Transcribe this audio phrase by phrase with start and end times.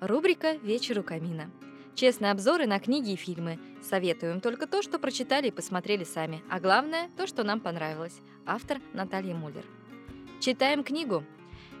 [0.00, 1.50] Рубрика «Вечер у камина».
[1.94, 3.58] Честные обзоры на книги и фильмы.
[3.82, 6.42] Советуем только то, что прочитали и посмотрели сами.
[6.50, 8.20] А главное, то, что нам понравилось.
[8.44, 9.64] Автор Наталья Муллер.
[10.38, 11.24] Читаем книгу.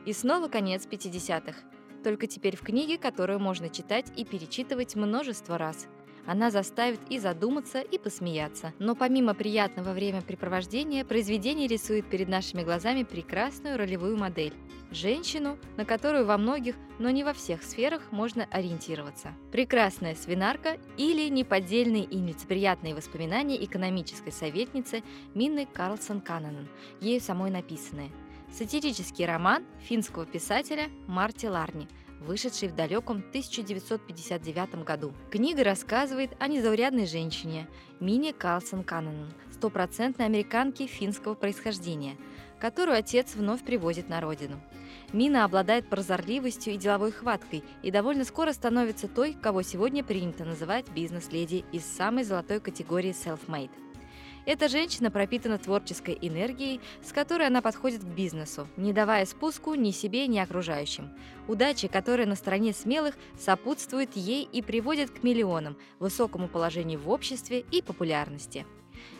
[0.06, 1.58] И снова конец 50-х.
[2.02, 5.86] Только теперь в книге, которую можно читать и перечитывать множество раз.
[6.26, 8.74] Она заставит и задуматься, и посмеяться.
[8.78, 14.52] Но помимо приятного времяпрепровождения, произведение рисует перед нашими глазами прекрасную ролевую модель.
[14.90, 19.34] Женщину, на которую во многих, но не во всех сферах можно ориентироваться.
[19.52, 25.02] Прекрасная свинарка или неподдельные и нелицеприятные воспоминания экономической советницы
[25.34, 26.68] Минны Карлсон Канненен,
[27.00, 28.10] ею самой написанные.
[28.52, 31.88] Сатирический роман финского писателя Марти Ларни–
[32.20, 35.12] вышедший в далеком 1959 году.
[35.30, 37.68] Книга рассказывает о незаурядной женщине
[38.00, 42.16] Мине Карлсон Канненен, стопроцентной американке финского происхождения,
[42.58, 44.60] которую отец вновь привозит на родину.
[45.12, 50.88] Мина обладает прозорливостью и деловой хваткой и довольно скоро становится той, кого сегодня принято называть
[50.90, 53.70] бизнес-леди из самой золотой категории self-made–
[54.46, 59.90] эта женщина пропитана творческой энергией, с которой она подходит к бизнесу, не давая спуску ни
[59.90, 61.10] себе, ни окружающим.
[61.48, 67.64] Удача, которая на стороне смелых, сопутствует ей и приводит к миллионам, высокому положению в обществе
[67.72, 68.64] и популярности.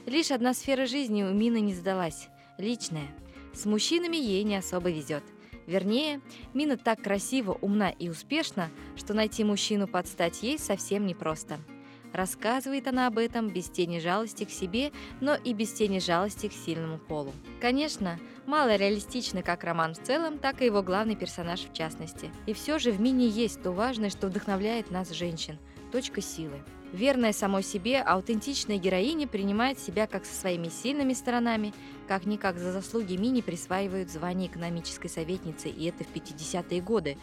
[0.07, 3.09] Лишь одна сфера жизни у Мины не сдалась– личная.
[3.53, 5.25] С мужчинами ей не особо везет.
[5.67, 6.21] Вернее,
[6.55, 11.59] Мина так красиво, умна и успешна, что найти мужчину под стать ей совсем непросто–
[12.13, 16.53] Рассказывает она об этом без тени жалости к себе, но и без тени жалости к
[16.53, 17.33] сильному полу.
[17.61, 22.31] Конечно, мало реалистичны как роман в целом, так и его главный персонаж в частности.
[22.47, 25.59] И все же в Мине есть то важное, что вдохновляет нас, женщин–
[25.93, 26.63] точка силы.
[26.93, 31.75] Верная самой себе, аутентичная героиня принимает себя как со своими сильными сторонами,
[32.07, 37.19] как-никак за заслуги Мини присваивают звание экономической советницы, и это в 50-е годы,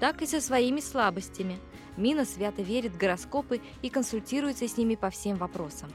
[0.00, 1.58] так и со своими слабостями–
[1.96, 5.90] Мина свято верит в гороскопы и консультируется с ними по всем вопросам.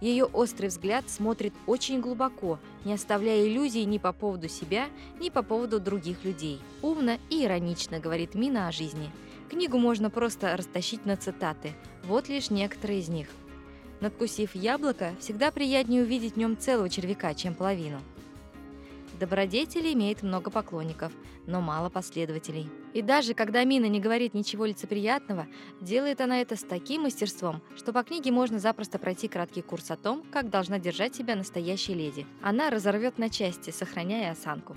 [0.00, 4.86] Ее острый взгляд смотрит очень глубоко, не оставляя иллюзий ни по поводу себя,
[5.20, 6.60] ни по поводу других людей.
[6.82, 9.10] Умно и иронично говорит Мина о жизни.
[9.50, 11.74] Книгу можно просто растащить на цитаты.
[12.04, 13.28] Вот лишь некоторые из них.
[14.00, 18.00] Надкусив яблоко, всегда приятнее увидеть в нем целого червяка, чем половину.
[19.20, 21.12] Добродетель имеет много поклонников,
[21.46, 22.70] но мало последователей.
[22.94, 25.46] И даже когда Мина не говорит ничего лицеприятного,
[25.82, 29.98] делает она это с таким мастерством, что по книге можно запросто пройти краткий курс о
[29.98, 32.26] том, как должна держать себя настоящая леди.
[32.40, 34.74] Она разорвет на части, сохраняя осанку.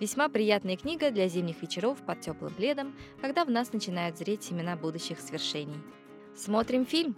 [0.00, 4.76] Весьма приятная книга для зимних вечеров под теплым пледом, когда в нас начинают зреть семена
[4.76, 5.76] будущих свершений.
[6.34, 7.14] Смотрим фильм!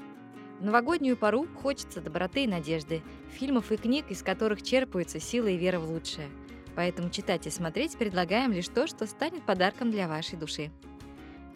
[0.59, 5.57] В новогоднюю пору хочется доброты и надежды, фильмов и книг, из которых черпаются силы и
[5.57, 6.29] вера в лучшее–
[6.77, 10.71] Поэтому читать и смотреть предлагаем лишь то, что станет подарком для вашей души.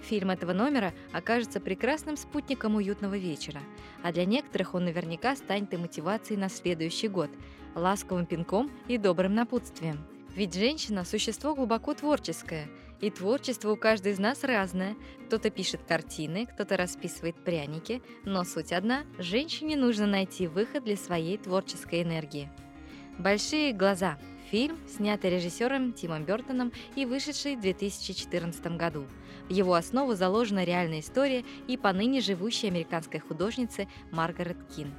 [0.00, 3.60] Фильм этого номера окажется прекрасным спутником уютного вечера,
[4.02, 7.30] а для некоторых он наверняка станет и мотивацией на следующий год,
[7.74, 9.98] ласковым пинком и добрым напутствием.
[10.34, 12.68] Ведь женщина– существо глубоко творческое,
[13.00, 14.96] и творчество у каждой из нас разное.
[15.26, 21.36] Кто-то пишет картины, кто-то расписывает пряники, но суть одна– женщине нужно найти выход для своей
[21.36, 22.48] творческой энергии.
[23.18, 24.18] Большие глаза–
[24.50, 29.06] Фильм, снятый режиссером Тимом Бертоном и вышедший в 2014 году.
[29.48, 34.92] В его основу заложена реальная история и поныне живущей американской художницы Маргарет Кин.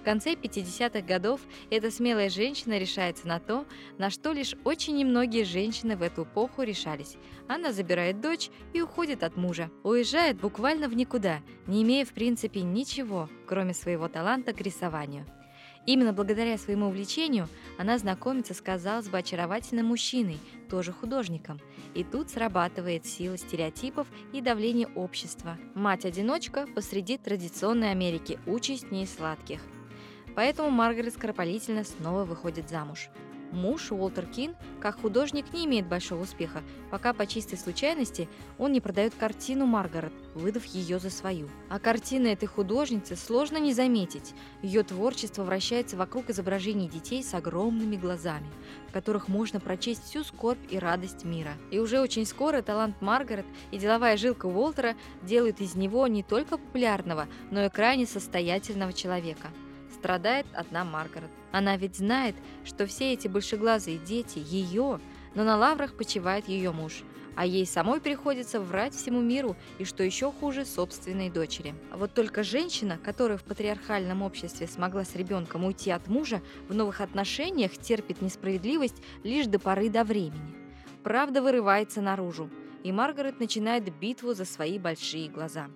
[0.00, 1.40] В конце 50-х годов
[1.70, 3.66] эта смелая женщина решается на то,
[3.98, 7.16] на что лишь очень немногие женщины в эту эпоху решались.
[7.48, 9.70] Она забирает дочь и уходит от мужа.
[9.82, 15.26] Уезжает буквально в никуда, не имея в принципе ничего, кроме своего таланта к рисованию.
[15.86, 17.48] Именно благодаря своему увлечению
[17.78, 21.58] она знакомится с, казалось бы, очаровательным мужчиной, тоже художником.
[21.94, 25.58] И тут срабатывает сила стереотипов и давление общества.
[25.74, 29.60] Мать-одиночка посреди традиционной Америки, участь не сладких.
[30.36, 33.08] Поэтому Маргарет скоропалительно снова выходит замуж.
[33.52, 38.28] Муж Уолтер Кин, как художник, не имеет большого успеха, пока по чистой случайности
[38.58, 41.48] он не продает картину Маргарет, выдав ее за свою.
[41.68, 44.34] А картины этой художницы сложно не заметить.
[44.62, 48.50] Ее творчество вращается вокруг изображений детей с огромными глазами,
[48.88, 51.52] в которых можно прочесть всю скорбь и радость мира.
[51.70, 56.56] И уже очень скоро талант Маргарет и деловая жилка Уолтера делают из него не только
[56.56, 59.48] популярного, но и крайне состоятельного человека–
[60.00, 61.30] страдает одна Маргарет.
[61.52, 64.98] Она ведь знает, что все эти большеглазые дети ее,
[65.34, 67.02] но на лаврах почивает ее муж,
[67.36, 71.74] а ей самой приходится врать всему миру и, что еще хуже, собственной дочери.
[71.94, 77.02] Вот только женщина, которая в патриархальном обществе смогла с ребенком уйти от мужа, в новых
[77.02, 80.54] отношениях терпит несправедливость лишь до поры до времени.
[81.02, 82.48] Правда вырывается наружу.
[82.82, 85.68] и Маргарет начинает битву за свои большие глаза.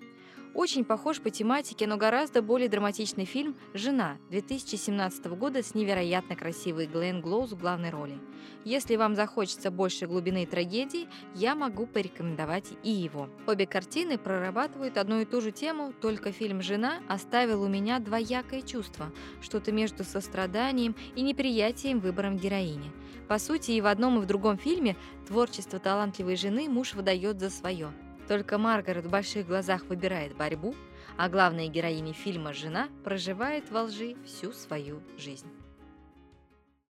[0.54, 6.86] Очень похож по тематике, но гораздо более драматичный фильм «Жена» 2017 года с невероятно красивой
[6.86, 8.20] Глен Глоуз в главной роли.
[8.64, 13.28] Если вам захочется больше глубины трагедии, я могу порекомендовать и его.
[13.48, 18.62] Обе картины прорабатывают одну и ту же тему, только фильм «Жена» оставил у меня двоякое
[18.62, 19.12] чувство,
[19.42, 22.92] что-то между состраданием и неприятием выбором героини.
[23.26, 24.96] По сути, и в одном, и в другом фильме
[25.26, 27.92] творчество талантливой жены муж выдает за свое–
[28.26, 30.75] только Маргарет в больших глазах выбирает борьбу,
[31.17, 35.49] а главная героиня фильма «Жена» проживает во лжи всю свою жизнь.